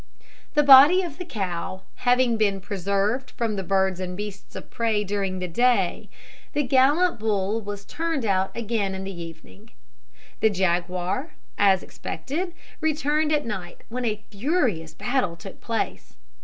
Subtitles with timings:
[0.55, 5.03] The body of the cow having been preserved from the birds and beasts of prey
[5.03, 6.09] during the day,
[6.53, 9.69] the gallant bull was turned out again in the evening.
[10.39, 16.15] The jaguar, as was expected, returned at night, when a furious battle took place.